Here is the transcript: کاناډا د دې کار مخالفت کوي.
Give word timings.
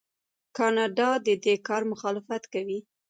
کاناډا 0.57 1.09
د 1.25 1.29
دې 1.43 1.55
کار 1.67 1.81
مخالفت 1.91 2.43
کوي. 2.53 2.79